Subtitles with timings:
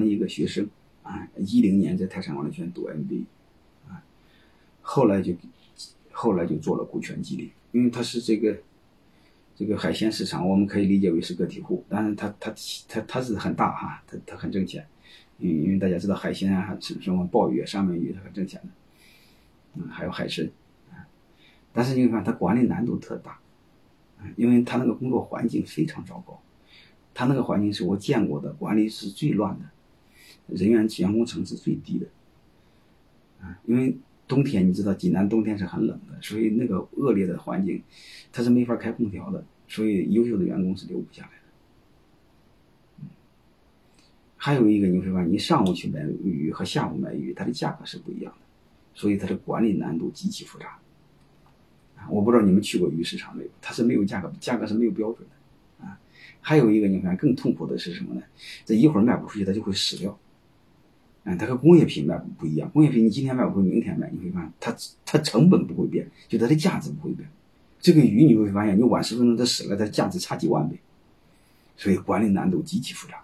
[0.00, 0.68] 的一个学生
[1.02, 3.24] 啊，一零年在泰山管理学院读 MBA，
[3.88, 4.02] 啊，
[4.82, 5.34] 后来就
[6.10, 8.56] 后来就做了股权激励，因为他是这个
[9.54, 12.54] 这个海鲜市场，我们可以理解为是个体户，但是他他
[12.88, 14.86] 他他是很大哈，他他很挣钱，
[15.38, 18.68] 因因为大家知道海鲜啊，什什么鲍鱼、三文鱼，它很挣钱的，
[19.74, 20.48] 嗯，还有海参，
[20.90, 21.06] 啊，
[21.72, 23.38] 但是你看他管理难度特大，
[24.18, 26.40] 啊，因为他那个工作环境非常糟糕。
[27.18, 29.64] 他那个环境是我见过的管理是最乱的，
[30.46, 32.06] 人员员工层次最低的，
[33.40, 33.96] 啊，因为
[34.28, 37.82] 冬天你知道济南冬天是很冷的，所以那个恶劣的环境，
[38.32, 41.34] 它是没法开空调的，所以优秀的员工是留不下来的。
[44.36, 48.38] 还有一个你会发现，你上午去买鱼和下午买鱼，它的价格是不一样的，
[48.94, 50.78] 所以它的管理难度极其复杂。
[51.96, 53.50] 啊我不知道你们去过鱼市场没有？
[53.60, 55.34] 它是没有价格，价格是没有标准的。
[56.40, 58.22] 还有一个，你看更痛苦的是什么呢？
[58.64, 60.16] 这一会儿卖不出去，它就会死掉。
[61.28, 62.70] 嗯，它和工业品卖不一样。
[62.70, 64.74] 工业品你今天卖不会，明天卖，你会发现它
[65.04, 67.28] 它成本不会变，就它的价值不会变。
[67.80, 70.78] 这个鱼你会发现，你晚十分钟它死了，它价值差几万倍。
[71.76, 73.16] 所以管理难度极其复杂。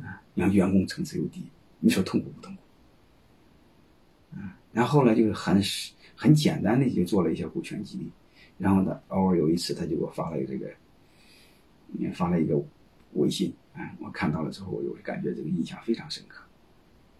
[0.00, 1.42] 啊，你看员工层次又低，
[1.80, 4.38] 你说痛苦不痛苦？
[4.40, 5.60] 啊，然后呢，就是很
[6.14, 8.08] 很简单的就做了一些股权激励，
[8.58, 10.70] 然后呢，偶尔有一次他就给我发了这个。
[11.88, 12.60] 你发了一个
[13.12, 16.44] 微信，啊，我看到了之后，我就感觉这个印象非常深刻，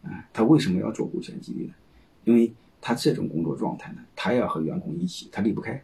[0.07, 1.75] 啊，他为什么要做股权激励呢？
[2.25, 5.83] 因为他这种工作状态呢，他要和员工一起，他离不开。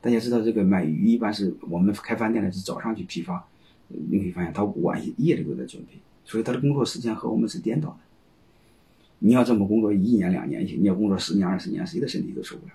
[0.00, 3.46] 大家知道，这个买鱼一般是我们开饭店的是早上去批发，
[3.88, 5.92] 你可以发现他晚夜里都在准备，
[6.24, 7.98] 所以他的工作时间和我们是颠倒的。
[9.20, 12.72] 你要这么工作一年两年去，你要工作十年二十年，谁的身体都受不了。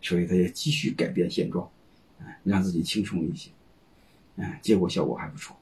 [0.00, 1.68] 所以他要继续改变现状，
[2.20, 3.50] 啊，让自己轻松一些。
[4.36, 5.56] 嗯，结果效果还不错。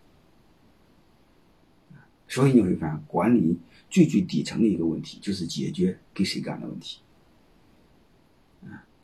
[2.28, 3.56] 所以你会发现，管理
[3.94, 6.98] 最最底层的一个问题就是解决给谁干的问题。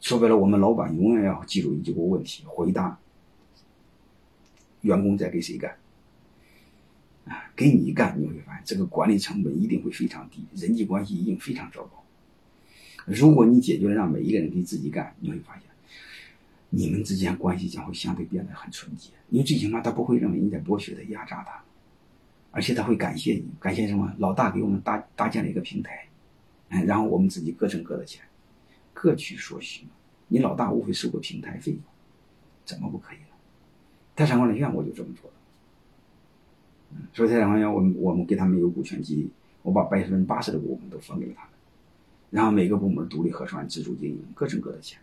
[0.00, 2.98] 说白了，我们老板永远要记住一个问题：回答
[4.80, 5.76] 员工在给谁干。
[7.26, 12.02] 啊，给你干，你会发现这个管理成本一定会非常低，人际关系一定非常糟糕。
[13.06, 15.62] 如果你解决了让每一个人给自己干，你会发现。
[16.70, 21.62] 你们之间关系将会相对变得很纯洁，因为最起码他不会认为你在剥削他、压榨他，
[22.50, 24.12] 而且他会感谢你，感谢什么？
[24.18, 26.08] 老大给我们搭搭建了一个平台，
[26.70, 28.24] 嗯，然后我们自己各挣各的钱，
[28.92, 29.86] 各取所需。
[30.28, 31.76] 你老大无非收个平台费，
[32.64, 33.24] 怎么不可以呢？
[34.16, 35.36] 泰山管理院我就这么做的，
[36.90, 39.30] 嗯，所以泰山管理院我们我们给他们有股权激励，
[39.62, 41.50] 我把百分之八十的股份都分给了他们，
[42.30, 45.00] 然后每个部门独立核算、自主经营，各挣各的钱。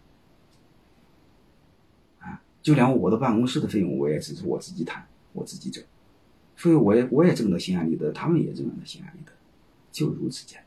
[2.20, 5.82] 啊就连我的办公室的费用，我也只是我自己谈，我自己挣，
[6.58, 9.32] 所以我也我也挣得心安理得，他们也挣得心安理得，
[9.92, 10.60] 就如此简